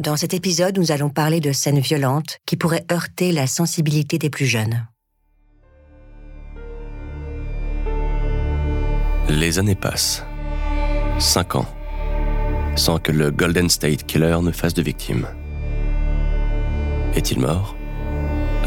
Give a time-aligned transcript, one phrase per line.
[0.00, 4.30] Dans cet épisode, nous allons parler de scènes violentes qui pourraient heurter la sensibilité des
[4.30, 4.88] plus jeunes.
[9.28, 10.24] Les années passent.
[11.18, 11.66] Cinq ans.
[12.76, 15.26] Sans que le Golden State Killer ne fasse de victimes.
[17.14, 17.76] Est-il mort?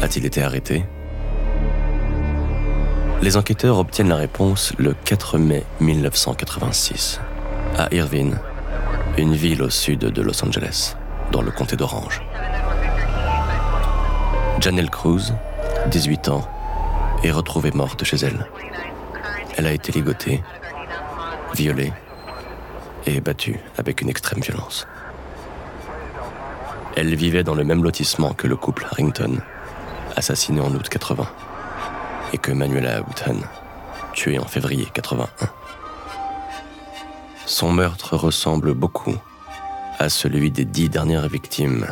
[0.02, 0.84] A-t-il été arrêté?
[3.22, 7.18] Les enquêteurs obtiennent la réponse le 4 mai 1986,
[7.76, 8.38] à Irvine,
[9.18, 10.94] une ville au sud de Los Angeles
[11.30, 12.22] dans le comté d'Orange.
[14.60, 15.32] Janelle Cruz,
[15.86, 16.48] 18 ans,
[17.22, 18.46] est retrouvée morte chez elle.
[19.56, 20.42] Elle a été ligotée,
[21.54, 21.92] violée
[23.06, 24.86] et battue avec une extrême violence.
[26.96, 29.38] Elle vivait dans le même lotissement que le couple Harrington,
[30.16, 31.26] assassiné en août 80,
[32.32, 33.38] et que Manuela Houghton,
[34.12, 35.28] tuée en février 81.
[37.46, 39.16] Son meurtre ressemble beaucoup
[39.98, 41.86] à celui des dix dernières victimes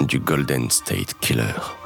[0.00, 1.77] du Golden State Killer.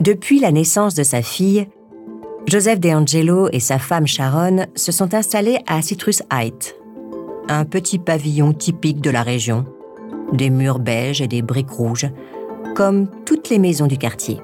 [0.00, 1.68] Depuis la naissance de sa fille,
[2.46, 6.76] Joseph DeAngelo et sa femme Sharon se sont installés à Citrus Heights,
[7.48, 9.64] un petit pavillon typique de la région,
[10.32, 12.08] des murs beiges et des briques rouges,
[12.74, 14.38] comme toutes les maisons du quartier.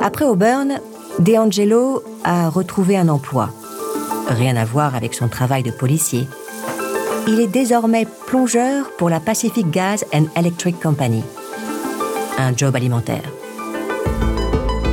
[0.00, 0.80] Après Auburn,
[1.18, 3.50] DeAngelo a retrouvé un emploi.
[4.28, 6.26] Rien à voir avec son travail de policier.
[7.28, 11.22] Il est désormais plongeur pour la Pacific Gas and Electric Company.
[12.38, 13.22] Un job alimentaire.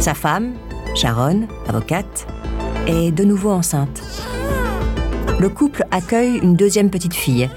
[0.01, 0.53] Sa femme,
[0.95, 2.25] Sharon, avocate,
[2.87, 4.01] est de nouveau enceinte.
[5.39, 7.47] Le couple accueille une deuxième petite fille,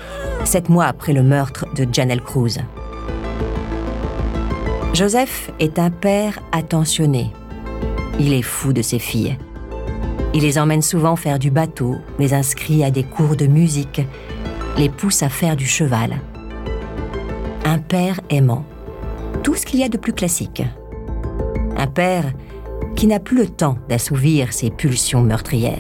[0.45, 2.59] sept mois après le meurtre de Janelle Cruz.
[4.93, 7.33] Joseph est un père attentionné.
[8.21, 9.39] Il est fou de ses filles.
[10.35, 14.03] Il les emmène souvent faire du bateau, les inscrit à des cours de musique,
[14.77, 16.21] les pousse à faire du cheval.
[17.65, 18.67] Un père aimant.
[19.43, 20.63] Tout ce qu'il y a de plus classique.
[21.85, 22.33] Un père
[22.97, 25.77] qui n'a plus le temps d'assouvir ses pulsions meurtrières.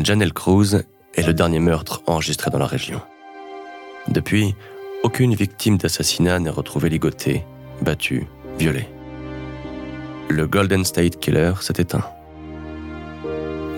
[0.00, 0.84] Janelle Cruz
[1.16, 3.00] est le dernier meurtre enregistré dans la région.
[4.06, 4.54] Depuis,
[5.02, 7.44] aucune victime d'assassinat n'est retrouvée ligotée,
[7.82, 8.88] battue, violée.
[10.28, 12.04] Le Golden State Killer s'est éteint.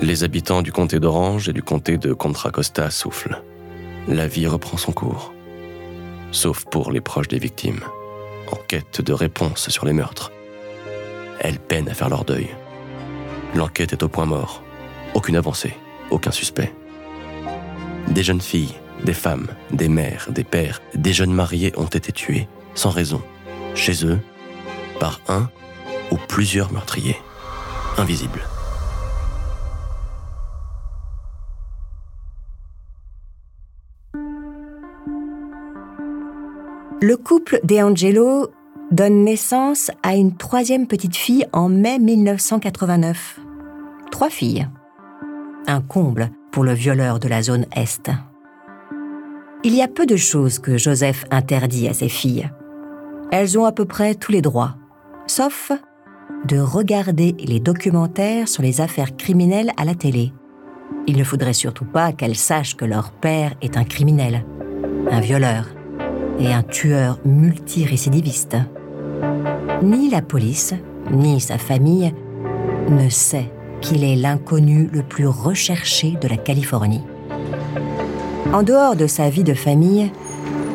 [0.02, 3.42] Les habitants du comté d'Orange et du comté de Contra Costa soufflent.
[4.08, 5.34] La vie reprend son cours.
[6.32, 7.80] Sauf pour les proches des victimes,
[8.50, 10.32] en quête de réponses sur les meurtres.
[11.38, 12.48] Elles peinent à faire leur deuil.
[13.54, 14.62] L'enquête est au point mort.
[15.12, 15.74] Aucune avancée,
[16.10, 16.72] aucun suspect.
[18.08, 18.74] Des jeunes filles,
[19.04, 23.20] des femmes, des mères, des pères, des jeunes mariés ont été tués, sans raison,
[23.74, 24.18] chez eux,
[24.98, 25.50] par un
[26.10, 27.18] ou plusieurs meurtriers,
[27.98, 28.42] invisibles.
[37.02, 38.48] Le couple DeAngelo
[38.90, 43.40] donne naissance à une troisième petite fille en mai 1989.
[44.10, 44.68] Trois filles.
[45.66, 48.10] Un comble pour le violeur de la zone Est.
[49.64, 52.50] Il y a peu de choses que Joseph interdit à ses filles.
[53.32, 54.76] Elles ont à peu près tous les droits,
[55.26, 55.72] sauf
[56.44, 60.34] de regarder les documentaires sur les affaires criminelles à la télé.
[61.06, 64.44] Il ne faudrait surtout pas qu'elles sachent que leur père est un criminel,
[65.10, 65.64] un violeur
[66.40, 68.56] et un tueur multirécidiviste.
[69.82, 70.74] Ni la police,
[71.10, 72.12] ni sa famille
[72.88, 73.50] ne sait
[73.80, 77.02] qu'il est l'inconnu le plus recherché de la Californie.
[78.52, 80.10] En dehors de sa vie de famille,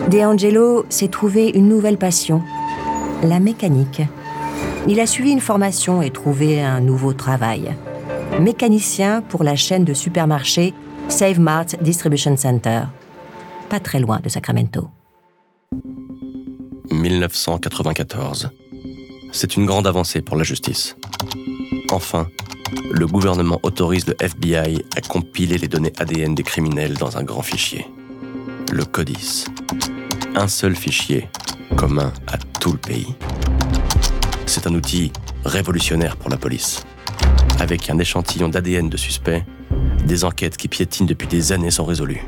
[0.10, 2.42] DeAngelo s'est trouvé une nouvelle passion,
[3.24, 4.02] la mécanique.
[4.88, 7.76] Il a suivi une formation et trouvé un nouveau travail.
[8.40, 10.74] Mécanicien pour la chaîne de supermarchés
[11.08, 12.82] Save Mart Distribution Center,
[13.70, 14.95] pas très loin de Sacramento.
[16.92, 18.50] 1994.
[19.32, 20.96] C'est une grande avancée pour la justice.
[21.92, 22.28] Enfin,
[22.92, 27.42] le gouvernement autorise le FBI à compiler les données ADN des criminels dans un grand
[27.42, 27.86] fichier.
[28.72, 29.46] Le CODIS.
[30.36, 31.30] Un seul fichier,
[31.76, 33.16] commun à tout le pays.
[34.46, 35.12] C'est un outil
[35.44, 36.84] révolutionnaire pour la police.
[37.60, 39.44] Avec un échantillon d'ADN de suspects,
[40.06, 42.24] des enquêtes qui piétinent depuis des années sont résolues.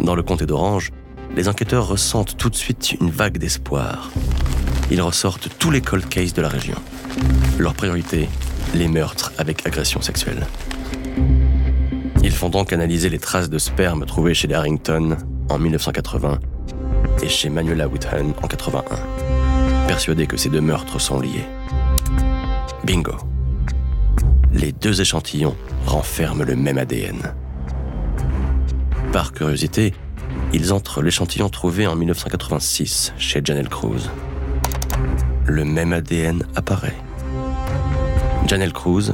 [0.00, 0.90] Dans le comté d'Orange,
[1.36, 4.10] les enquêteurs ressentent tout de suite une vague d'espoir.
[4.90, 6.76] Ils ressortent tous les cold cases de la région.
[7.58, 8.28] Leur priorité,
[8.74, 10.46] les meurtres avec agression sexuelle.
[12.22, 15.16] Ils font donc analyser les traces de sperme trouvées chez les Harrington
[15.48, 16.38] en 1980
[17.22, 18.82] et chez Manuela Whithun en 81,
[19.86, 21.46] persuadés que ces deux meurtres sont liés.
[22.84, 23.16] Bingo.
[24.52, 25.56] Les deux échantillons
[25.86, 27.34] renferment le même ADN.
[29.12, 29.94] Par curiosité,
[30.52, 34.10] ils entrent l'échantillon trouvé en 1986 chez Janelle Cruz.
[35.46, 36.96] Le même ADN apparaît.
[38.46, 39.12] Janelle Cruz,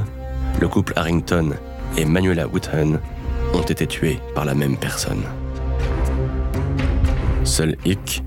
[0.59, 1.51] le couple Harrington
[1.97, 2.99] et Manuela Woodhun
[3.53, 5.23] ont été tués par la même personne.
[7.43, 8.23] Seul hic,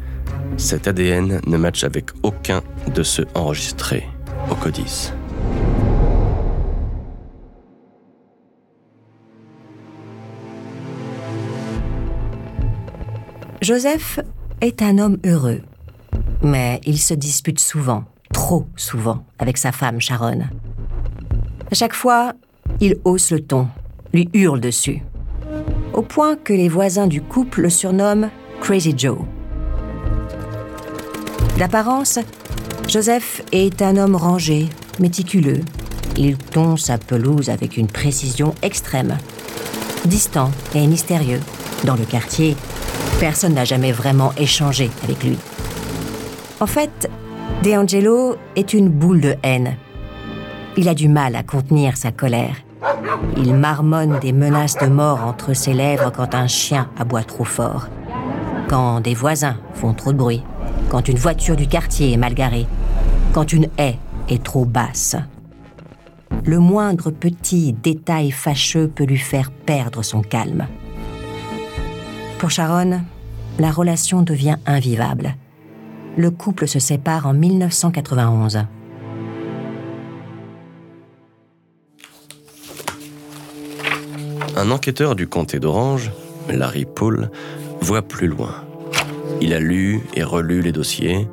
[0.57, 2.63] cet ADN ne matche avec aucun
[2.95, 4.07] de ceux enregistrés
[4.51, 5.13] au CODIS.
[13.61, 14.21] Joseph
[14.63, 15.61] est un homme heureux,
[16.43, 20.41] mais il se dispute souvent, trop souvent, avec sa femme Sharon.
[21.71, 22.33] À chaque fois,
[22.81, 23.69] il hausse le ton,
[24.15, 25.03] lui hurle dessus,
[25.93, 28.31] au point que les voisins du couple le surnomment
[28.63, 29.19] Crazy Joe.
[31.59, 32.19] D'apparence,
[32.89, 34.71] Joseph est un homme rangé,
[35.01, 35.61] méticuleux.
[36.17, 39.19] Il tond sa pelouse avec une précision extrême.
[40.07, 41.41] Distant et mystérieux.
[41.85, 42.57] Dans le quartier,
[43.21, 45.37] personne n'a jamais vraiment échangé avec lui.
[46.59, 47.11] En fait,
[47.63, 49.77] DeAngelo est une boule de haine.
[50.79, 52.57] Il a du mal à contenir sa colère.
[53.37, 57.89] Il marmonne des menaces de mort entre ses lèvres quand un chien aboie trop fort,
[58.69, 60.43] quand des voisins font trop de bruit,
[60.89, 62.67] quand une voiture du quartier est mal garée,
[63.35, 63.99] quand une haie
[64.31, 65.17] est trop basse.
[66.47, 70.67] Le moindre petit détail fâcheux peut lui faire perdre son calme.
[72.41, 73.03] Pour Sharon,
[73.59, 75.37] la relation devient invivable.
[76.17, 78.65] Le couple se sépare en 1991.
[84.57, 86.13] Un enquêteur du comté d'Orange,
[86.49, 87.31] Larry Paul,
[87.83, 88.65] voit plus loin.
[89.43, 91.29] Il a lu et relu les dossiers,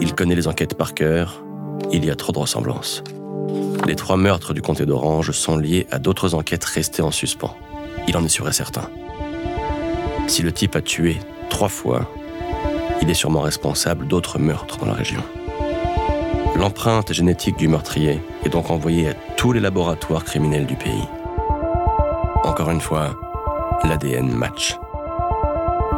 [0.00, 1.44] il connaît les enquêtes par cœur,
[1.92, 3.04] il y a trop de ressemblances.
[3.86, 7.56] Les trois meurtres du comté d'Orange sont liés à d'autres enquêtes restées en suspens.
[8.08, 8.90] Il en est sûr et certain.
[10.32, 11.18] Si le type a tué
[11.50, 12.10] trois fois,
[13.02, 15.22] il est sûrement responsable d'autres meurtres dans la région.
[16.56, 21.06] L'empreinte génétique du meurtrier est donc envoyée à tous les laboratoires criminels du pays.
[22.44, 23.14] Encore une fois,
[23.84, 24.78] l'ADN match.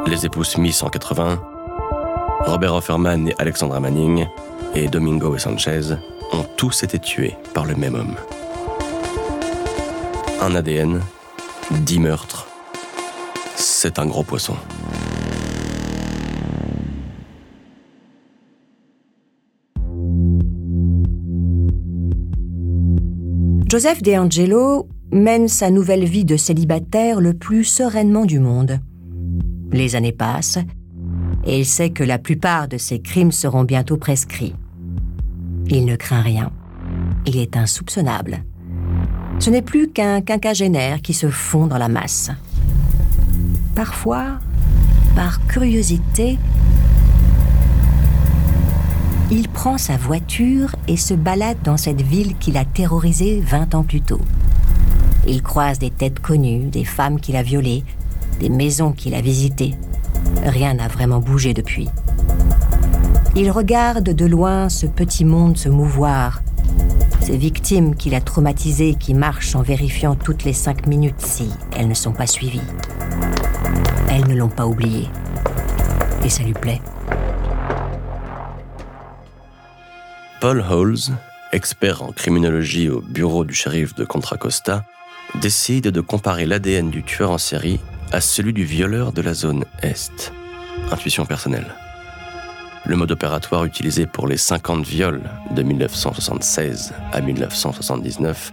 [0.08, 1.40] Les époux Smith en 80,
[2.40, 4.26] Robert Offerman et Alexandra Manning,
[4.74, 5.94] et Domingo et Sanchez
[6.32, 8.16] ont tous été tués par le même homme.
[10.42, 11.00] Un ADN,
[11.70, 12.48] dix meurtres,
[13.84, 14.54] c'est un gros poisson.
[23.68, 28.80] Joseph DeAngelo mène sa nouvelle vie de célibataire le plus sereinement du monde.
[29.70, 30.60] Les années passent
[31.44, 34.54] et il sait que la plupart de ses crimes seront bientôt prescrits.
[35.66, 36.50] Il ne craint rien.
[37.26, 38.44] Il est insoupçonnable.
[39.40, 42.30] Ce n'est plus qu'un quinquagénaire qui se fond dans la masse.
[43.74, 44.38] Parfois,
[45.16, 46.38] par curiosité,
[49.32, 53.82] il prend sa voiture et se balade dans cette ville qu'il a terrorisée 20 ans
[53.82, 54.20] plus tôt.
[55.26, 57.82] Il croise des têtes connues, des femmes qu'il a violées,
[58.38, 59.74] des maisons qu'il a visitées.
[60.44, 61.88] Rien n'a vraiment bougé depuis.
[63.34, 66.42] Il regarde de loin ce petit monde se mouvoir,
[67.20, 71.88] ces victimes qu'il a traumatisées qui marchent en vérifiant toutes les cinq minutes si elles
[71.88, 72.60] ne sont pas suivies.
[74.10, 75.08] Elles ne l'ont pas oublié.
[76.24, 76.80] Et ça lui plaît.
[80.40, 81.14] Paul Holes,
[81.52, 84.84] expert en criminologie au bureau du shérif de Contra Costa,
[85.40, 87.80] décide de comparer l'ADN du tueur en série
[88.12, 90.32] à celui du violeur de la zone Est.
[90.90, 91.74] Intuition personnelle.
[92.86, 98.52] Le mode opératoire utilisé pour les 50 viols de 1976 à 1979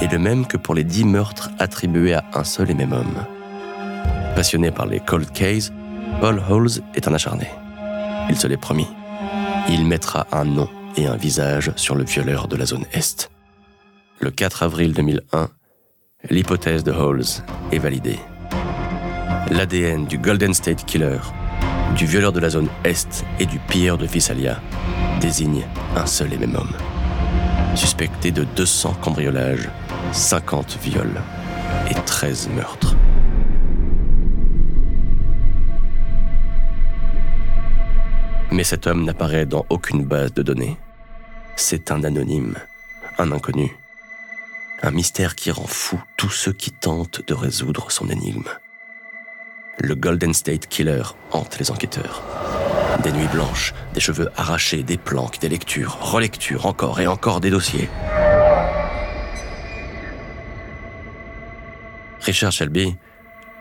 [0.00, 3.24] est le même que pour les 10 meurtres attribués à un seul et même homme.
[4.40, 5.70] Passionné par les cold cases,
[6.18, 7.46] Paul Holes est un acharné.
[8.30, 8.86] Il se l'est promis.
[9.68, 10.66] Il mettra un nom
[10.96, 13.30] et un visage sur le violeur de la zone Est.
[14.18, 15.50] Le 4 avril 2001,
[16.30, 18.18] l'hypothèse de Halls est validée.
[19.50, 21.18] L'ADN du Golden State Killer
[21.94, 24.58] du violeur de la zone Est et du pilleur de Visalia
[25.20, 25.66] désigne
[25.96, 26.72] un seul et même homme.
[27.74, 29.68] Suspecté de 200 cambriolages,
[30.12, 31.20] 50 viols
[31.90, 32.79] et 13 meurtres.
[38.52, 40.76] Mais cet homme n'apparaît dans aucune base de données.
[41.56, 42.56] C'est un anonyme,
[43.18, 43.76] un inconnu.
[44.82, 48.48] Un mystère qui rend fou tous ceux qui tentent de résoudre son énigme.
[49.78, 52.22] Le Golden State Killer hante les enquêteurs.
[53.02, 57.50] Des nuits blanches, des cheveux arrachés, des planques, des lectures, relectures, encore et encore des
[57.50, 57.88] dossiers.
[62.20, 62.96] Richard Shelby,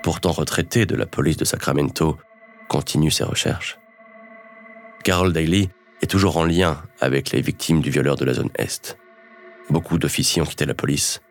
[0.03, 2.17] pourtant retraité de la police de Sacramento,
[2.67, 3.79] continue ses recherches.
[5.03, 5.69] Carol Daly
[6.01, 8.97] est toujours en lien avec les victimes du violeur de la zone Est.
[9.69, 11.21] Beaucoup d'officiers ont quitté la police.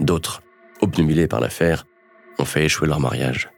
[0.00, 0.42] D'autres,
[0.80, 1.86] obnubilés par l'affaire,
[2.38, 3.50] ont fait échouer leur mariage.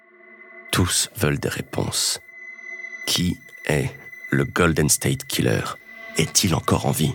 [0.71, 2.21] Tous veulent des réponses.
[3.07, 3.91] Qui est
[4.31, 5.63] le Golden State Killer?
[6.17, 7.15] Est-il encore en vie?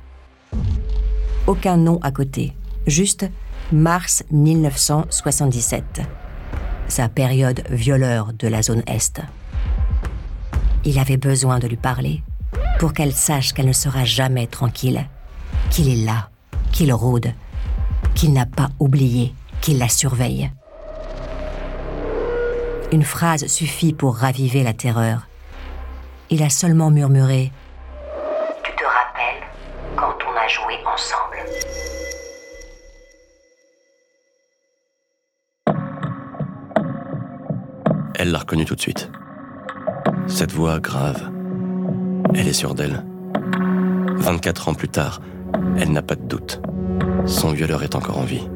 [1.47, 2.53] Aucun nom à côté,
[2.85, 3.27] juste
[3.71, 6.01] mars 1977,
[6.87, 9.21] sa période violeur de la zone Est.
[10.85, 12.21] Il avait besoin de lui parler
[12.79, 15.03] pour qu'elle sache qu'elle ne sera jamais tranquille,
[15.71, 16.29] qu'il est là,
[16.71, 17.33] qu'il rôde,
[18.13, 20.51] qu'il n'a pas oublié, qu'il la surveille.
[22.91, 25.27] Une phrase suffit pour raviver la terreur.
[26.29, 27.51] Il a seulement murmuré
[28.63, 29.43] Tu te rappelles
[29.95, 30.80] quand on a joué
[38.21, 39.09] Elle l'a reconnu tout de suite.
[40.27, 41.31] Cette voix grave,
[42.35, 43.03] elle est sûre d'elle.
[44.17, 45.21] 24 ans plus tard,
[45.75, 46.61] elle n'a pas de doute.
[47.25, 48.47] Son violeur est encore en vie.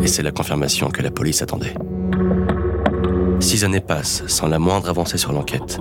[0.00, 1.74] Et c'est la confirmation que la police attendait.
[3.40, 5.80] Six années passent sans la moindre avancée sur l'enquête.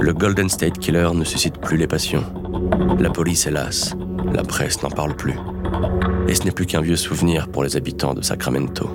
[0.00, 2.22] Le Golden State Killer ne suscite plus les passions.
[3.00, 3.96] La police, hélas,
[4.32, 5.34] la presse n'en parle plus.
[6.28, 8.92] Et ce n'est plus qu'un vieux souvenir pour les habitants de Sacramento.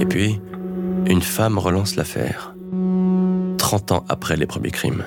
[0.00, 0.40] Et puis,
[1.06, 2.54] une femme relance l'affaire.
[3.58, 5.04] 30 ans après les premiers crimes.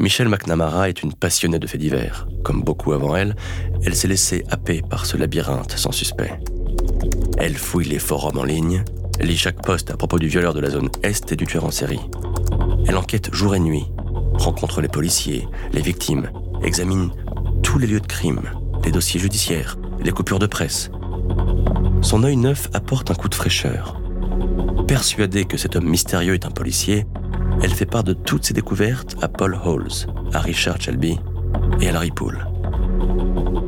[0.00, 2.26] Michelle McNamara est une passionnée de faits divers.
[2.42, 3.36] Comme beaucoup avant elle,
[3.84, 6.40] elle s'est laissée happer par ce labyrinthe sans suspect.
[7.38, 8.84] Elle fouille les forums en ligne,
[9.20, 11.70] lit chaque poste à propos du violeur de la zone Est et du tueur en
[11.70, 12.00] série.
[12.88, 13.86] Elle enquête jour et nuit,
[14.34, 16.30] rencontre les policiers, les victimes,
[16.64, 17.10] examine
[17.62, 18.42] tous les lieux de crime,
[18.84, 20.90] les dossiers judiciaires, les coupures de presse.
[22.02, 24.00] Son œil neuf apporte un coup de fraîcheur.
[24.86, 27.06] Persuadée que cet homme mystérieux est un policier,
[27.62, 31.18] elle fait part de toutes ses découvertes à Paul Halls, à Richard Shelby
[31.80, 32.46] et à Larry Poole.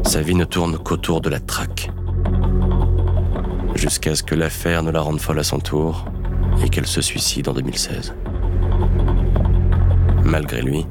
[0.04, 1.90] Sa vie ne tourne qu'autour de la traque.
[3.74, 6.04] Jusqu'à ce que l'affaire ne la rende folle à son tour
[6.62, 8.14] et qu'elle se suicide en 2016.
[10.24, 10.86] Malgré lui,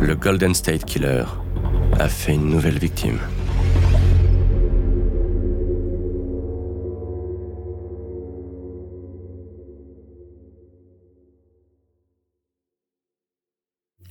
[0.00, 1.24] le Golden State Killer
[1.98, 3.18] a fait une nouvelle victime.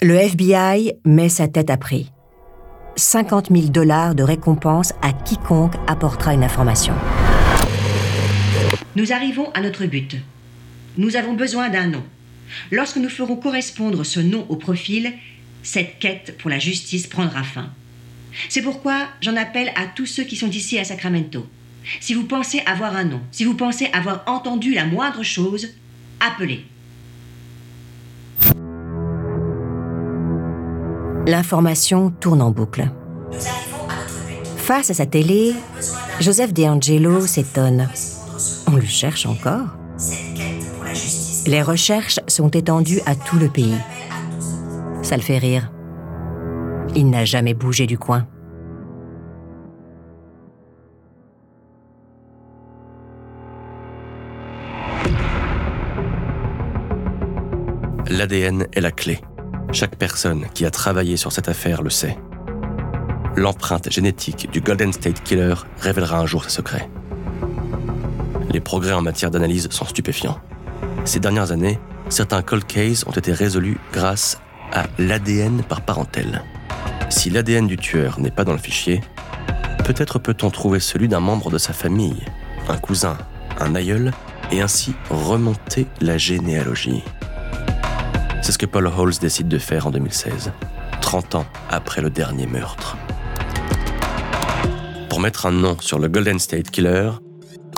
[0.03, 2.11] Le FBI met sa tête à prix.
[2.97, 6.93] 50 000 dollars de récompense à quiconque apportera une information.
[8.97, 10.17] Nous arrivons à notre but.
[10.97, 12.03] Nous avons besoin d'un nom.
[12.69, 15.13] Lorsque nous ferons correspondre ce nom au profil,
[15.63, 17.69] cette quête pour la justice prendra fin.
[18.49, 21.47] C'est pourquoi j'en appelle à tous ceux qui sont ici à Sacramento.
[22.01, 25.69] Si vous pensez avoir un nom, si vous pensez avoir entendu la moindre chose,
[26.19, 26.65] appelez.
[31.25, 32.89] L'information tourne en boucle.
[34.57, 35.53] Face à sa télé,
[36.19, 37.87] Joseph DeAngelo s'étonne.
[38.67, 39.67] On le cherche encore
[41.45, 43.77] Les recherches sont étendues à tout le pays.
[45.01, 45.71] Ça le fait rire.
[46.93, 48.27] Il n'a jamais bougé du coin.
[58.09, 59.19] L'ADN est la clé.
[59.73, 62.15] Chaque personne qui a travaillé sur cette affaire le sait.
[63.35, 66.87] l'empreinte génétique du Golden State Killer révélera un jour ses secrets.
[68.51, 70.39] Les progrès en matière d'analyse sont stupéfiants.
[71.05, 74.39] Ces dernières années, certains cold cases ont été résolus grâce
[74.71, 76.43] à l'ADN par parentèle.
[77.09, 79.01] Si l'ADN du tueur n'est pas dans le fichier,
[79.85, 82.23] peut-être peut-on trouver celui d'un membre de sa famille,
[82.69, 83.17] un cousin,
[83.59, 84.11] un aïeul,
[84.51, 87.03] et ainsi remonter la généalogie.
[88.43, 90.51] C'est ce que Paul Halls décide de faire en 2016,
[90.99, 92.97] 30 ans après le dernier meurtre.
[95.07, 97.11] Pour mettre un nom sur le Golden State Killer,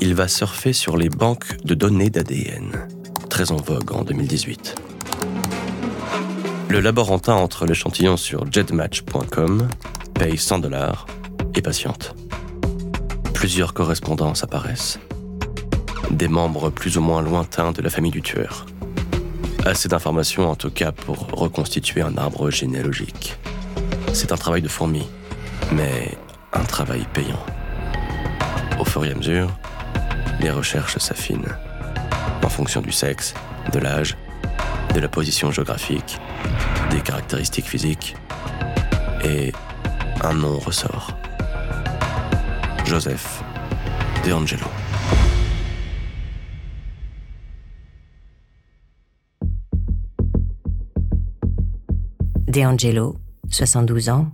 [0.01, 2.87] il va surfer sur les banques de données d'ADN,
[3.29, 4.75] très en vogue en 2018.
[6.69, 9.67] Le laborantin entre l'échantillon sur jetmatch.com,
[10.15, 11.05] paye 100 dollars
[11.53, 12.15] et patiente.
[13.35, 14.97] Plusieurs correspondances apparaissent.
[16.09, 18.65] Des membres plus ou moins lointains de la famille du tueur.
[19.65, 23.35] Assez d'informations en tout cas pour reconstituer un arbre généalogique.
[24.13, 25.07] C'est un travail de fourmi,
[25.71, 26.15] mais
[26.53, 27.43] un travail payant.
[28.79, 29.49] Au fur et à mesure,
[30.39, 31.57] les recherches s'affinent
[32.43, 33.33] en fonction du sexe,
[33.73, 34.15] de l'âge,
[34.93, 36.19] de la position géographique,
[36.91, 38.15] des caractéristiques physiques,
[39.23, 39.51] et
[40.23, 41.17] un nom ressort.
[42.85, 43.43] Joseph
[44.25, 44.67] De Angelo.
[52.55, 53.17] De Angelo,
[53.49, 54.27] 72 ans,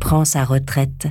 [0.00, 1.06] prend sa retraite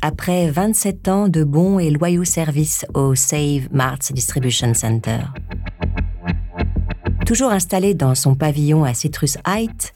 [0.00, 5.18] après 27 ans de bons et loyaux services au Save Marts Distribution Center.
[7.26, 9.92] Toujours installé dans son pavillon à Citrus Heights,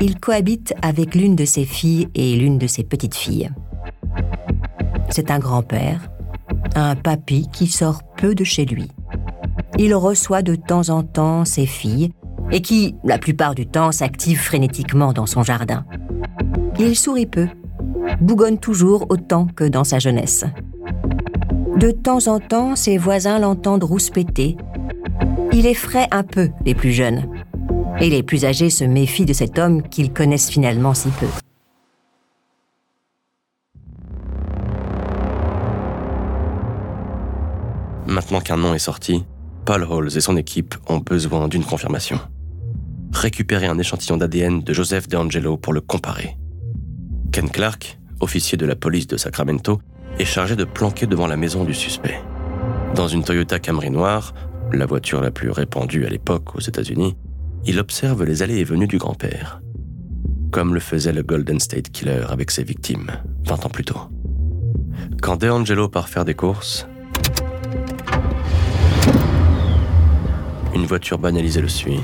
[0.00, 3.50] il cohabite avec l'une de ses filles et l'une de ses petites filles.
[5.10, 6.08] C'est un grand-père,
[6.74, 8.88] un papy qui sort peu de chez lui.
[9.78, 12.10] Il reçoit de temps en temps ses filles
[12.50, 15.84] et qui, la plupart du temps, s'active frénétiquement dans son jardin.
[16.78, 17.48] Il sourit peu,
[18.20, 20.44] bougonne toujours autant que dans sa jeunesse.
[21.76, 24.56] De temps en temps, ses voisins l'entendent rouspéter.
[25.52, 27.28] Il effraie un peu les plus jeunes.
[28.00, 31.26] Et les plus âgés se méfient de cet homme qu'ils connaissent finalement si peu.
[38.06, 39.24] Maintenant qu'un nom est sorti,
[39.64, 42.20] Paul Halls et son équipe ont besoin d'une confirmation.
[43.12, 46.36] Récupérer un échantillon d'ADN de Joseph DeAngelo pour le comparer.
[47.32, 49.80] Ken Clark, officier de la police de Sacramento,
[50.18, 52.20] est chargé de planquer devant la maison du suspect.
[52.94, 54.34] Dans une Toyota Camry noire,
[54.72, 57.16] la voiture la plus répandue à l'époque aux États-Unis,
[57.64, 59.60] il observe les allées et venues du grand-père,
[60.50, 63.10] comme le faisait le Golden State Killer avec ses victimes
[63.44, 64.00] 20 ans plus tôt.
[65.20, 66.86] Quand DeAngelo part faire des courses,
[70.74, 72.00] une voiture banalisée le suit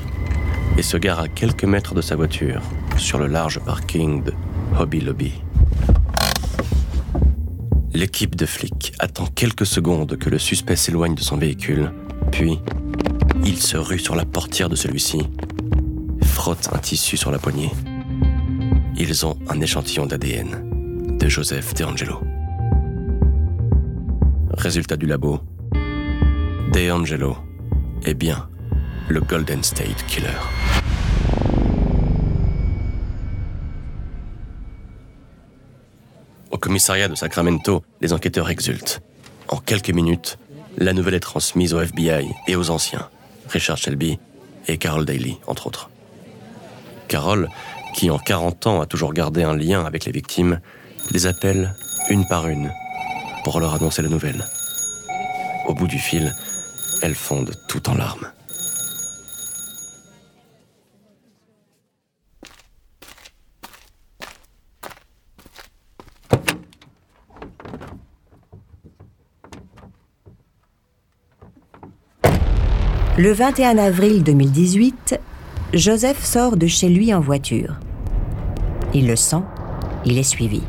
[0.77, 2.61] et se gare à quelques mètres de sa voiture
[2.97, 4.33] sur le large parking de
[4.79, 5.33] Hobby Lobby.
[7.93, 11.91] L'équipe de flics attend quelques secondes que le suspect s'éloigne de son véhicule,
[12.31, 12.59] puis
[13.45, 15.19] il se rue sur la portière de celui-ci,
[16.23, 17.71] frotte un tissu sur la poignée.
[18.97, 22.19] Ils ont un échantillon d'ADN de Joseph DeAngelo.
[24.51, 25.39] Résultat du labo,
[26.71, 27.37] DeAngelo
[28.05, 28.49] est bien
[29.13, 30.29] le Golden State Killer.
[36.49, 39.01] Au commissariat de Sacramento, les enquêteurs exultent.
[39.49, 40.39] En quelques minutes,
[40.77, 43.07] la nouvelle est transmise au FBI et aux anciens,
[43.49, 44.17] Richard Shelby
[44.67, 45.91] et Carol Daly, entre autres.
[47.07, 47.49] Carol,
[47.93, 50.59] qui en 40 ans a toujours gardé un lien avec les victimes,
[51.11, 51.75] les appelle
[52.09, 52.73] une par une
[53.43, 54.47] pour leur annoncer la nouvelle.
[55.67, 56.33] Au bout du fil,
[57.03, 58.31] elles fondent tout en larmes.
[73.15, 75.19] Le 21 avril 2018,
[75.71, 77.75] Joseph sort de chez lui en voiture.
[78.95, 79.43] Il le sent,
[80.03, 80.63] il est suivi.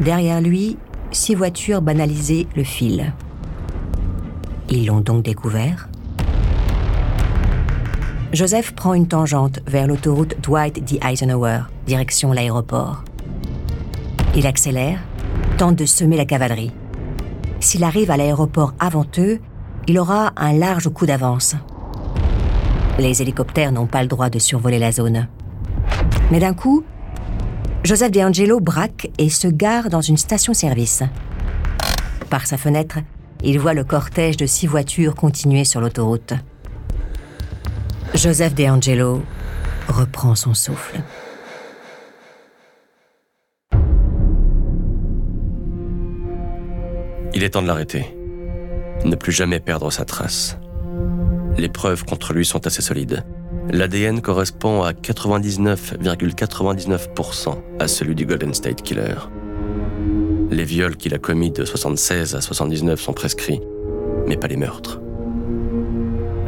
[0.00, 0.76] Derrière lui,
[1.10, 3.14] six voitures banalisées le filent.
[4.68, 5.88] Ils l'ont donc découvert
[8.34, 11.00] Joseph prend une tangente vers l'autoroute Dwight D.
[11.02, 13.04] Eisenhower, direction l'aéroport.
[14.36, 14.98] Il accélère,
[15.56, 16.72] tente de semer la cavalerie.
[17.58, 19.40] S'il arrive à l'aéroport avant eux,
[19.86, 21.56] il aura un large coup d'avance.
[22.98, 25.26] Les hélicoptères n'ont pas le droit de survoler la zone.
[26.30, 26.84] Mais d'un coup,
[27.82, 31.02] Joseph DeAngelo braque et se gare dans une station-service.
[32.28, 32.98] Par sa fenêtre,
[33.42, 36.34] il voit le cortège de six voitures continuer sur l'autoroute.
[38.14, 39.22] Joseph DeAngelo
[39.88, 41.00] reprend son souffle.
[47.32, 48.19] Il est temps de l'arrêter.
[49.04, 50.58] Ne plus jamais perdre sa trace.
[51.56, 53.24] Les preuves contre lui sont assez solides.
[53.70, 59.16] L'ADN correspond à 99,99% à celui du Golden State Killer.
[60.50, 63.60] Les viols qu'il a commis de 76 à 79 sont prescrits,
[64.26, 65.00] mais pas les meurtres.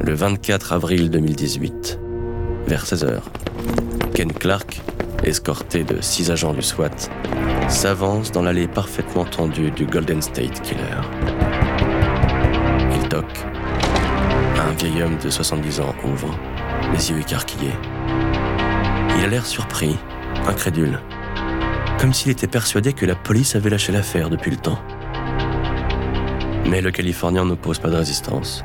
[0.05, 2.01] Le 24 avril 2018,
[2.67, 3.21] vers 16h,
[4.15, 4.81] Ken Clark,
[5.23, 6.91] escorté de six agents du SWAT,
[7.69, 10.99] s'avance dans l'allée parfaitement tendue du Golden State Killer.
[14.73, 16.35] Un vieil homme de 70 ans ouvre,
[16.95, 17.75] les yeux écarquillés.
[19.19, 19.99] Il a l'air surpris,
[20.47, 20.99] incrédule,
[22.01, 24.79] comme s'il était persuadé que la police avait lâché l'affaire depuis le temps.
[26.65, 28.65] Mais le Californien n'oppose pas de résistance.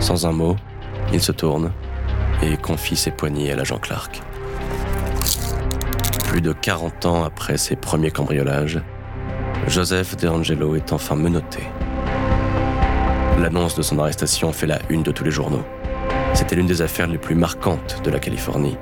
[0.00, 0.56] Sans un mot,
[1.12, 1.70] il se tourne
[2.42, 4.22] et confie ses poignets à l'agent Clark.
[6.28, 8.80] Plus de 40 ans après ses premiers cambriolages,
[9.68, 11.60] Joseph DeAngelo est enfin menotté.
[13.38, 15.64] L'annonce de son arrestation fait la une de tous les journaux.
[16.34, 18.76] C'était l'une des affaires les plus marquantes de la Californie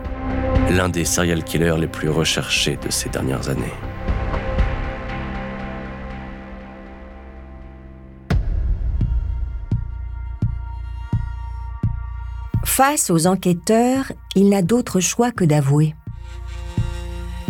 [0.71, 3.73] l'un des serial killers les plus recherchés de ces dernières années.
[12.64, 15.95] Face aux enquêteurs, il n'a d'autre choix que d'avouer.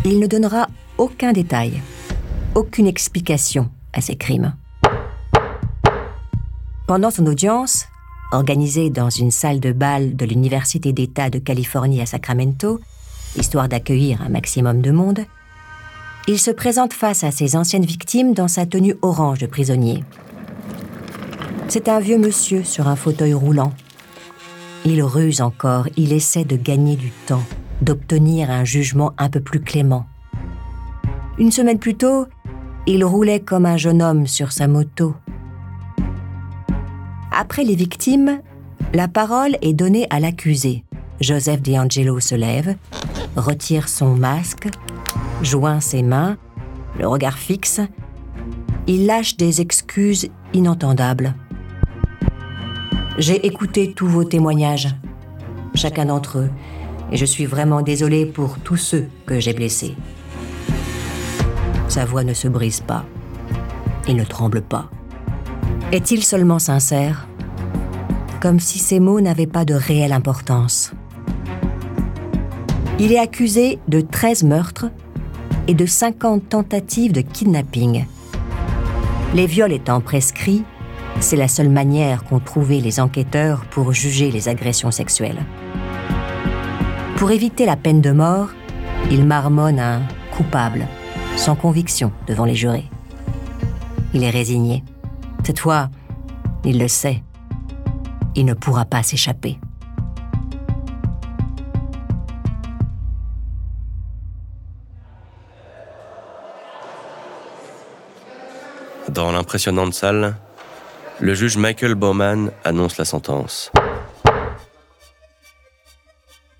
[0.04, 0.66] Il ne donnera
[0.98, 1.80] aucun détail,
[2.54, 4.54] aucune explication à ses crimes.
[6.86, 7.86] Pendant son audience,
[8.30, 12.78] organisée dans une salle de bal de l'Université d'État de Californie à Sacramento,
[13.38, 15.20] histoire d'accueillir un maximum de monde,
[16.28, 20.04] il se présente face à ses anciennes victimes dans sa tenue orange de prisonnier.
[21.68, 23.72] C'est un vieux monsieur sur un fauteuil roulant.
[24.84, 27.44] Il ruse encore, il essaie de gagner du temps,
[27.80, 30.04] d'obtenir un jugement un peu plus clément.
[31.38, 32.26] Une semaine plus tôt,
[32.86, 35.14] il roulait comme un jeune homme sur sa moto.
[37.36, 38.40] Après les victimes,
[38.92, 40.84] la parole est donnée à l'accusé.
[41.20, 42.76] Joseph DeAngelo se lève,
[43.34, 44.68] retire son masque,
[45.42, 46.36] joint ses mains,
[46.96, 47.80] le regard fixe.
[48.86, 51.34] Il lâche des excuses inentendables.
[53.18, 54.94] J'ai écouté tous vos témoignages,
[55.74, 56.50] chacun d'entre eux,
[57.10, 59.96] et je suis vraiment désolé pour tous ceux que j'ai blessés.
[61.88, 63.04] Sa voix ne se brise pas.
[64.06, 64.88] Il ne tremble pas.
[65.94, 67.28] Est-il seulement sincère?
[68.40, 70.90] Comme si ces mots n'avaient pas de réelle importance.
[72.98, 74.86] Il est accusé de 13 meurtres
[75.68, 78.06] et de 50 tentatives de kidnapping.
[79.34, 80.64] Les viols étant prescrits,
[81.20, 85.46] c'est la seule manière qu'ont trouvé les enquêteurs pour juger les agressions sexuelles.
[87.18, 88.48] Pour éviter la peine de mort,
[89.12, 90.02] il marmonne un
[90.36, 90.88] coupable,
[91.36, 92.90] sans conviction devant les jurés.
[94.12, 94.82] Il est résigné.
[95.44, 95.90] Cette fois,
[96.64, 97.22] il le sait.
[98.34, 99.58] Il ne pourra pas s'échapper.
[109.10, 110.36] Dans l'impressionnante salle,
[111.20, 113.70] le juge Michael Bowman annonce la sentence.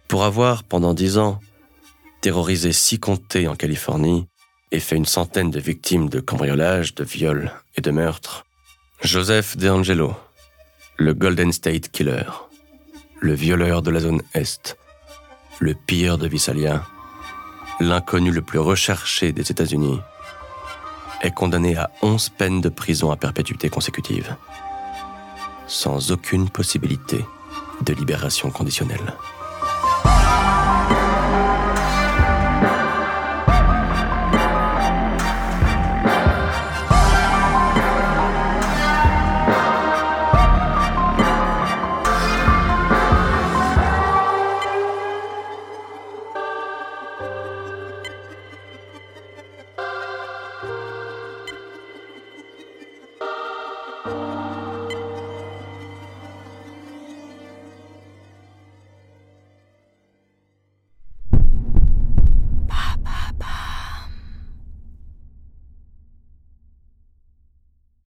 [0.07, 1.41] Pour avoir, pendant dix ans,
[2.21, 4.29] terrorisé six comtés en Californie
[4.71, 8.45] et fait une centaine de victimes de cambriolages, de viols et de meurtres,
[9.05, 10.17] Joseph DeAngelo,
[10.97, 12.25] le Golden State Killer,
[13.21, 14.79] le violeur de la zone Est,
[15.59, 16.87] le pilleur de Visalia,
[17.81, 20.01] l'inconnu le plus recherché des États-Unis,
[21.21, 24.37] est condamné à 11 peines de prison à perpétuité consécutive,
[25.67, 27.27] sans aucune possibilité
[27.83, 29.13] de libération conditionnelle.